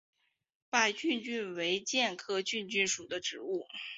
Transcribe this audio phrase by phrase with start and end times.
[0.71, 3.67] 白梭梭为苋科梭梭属的植物。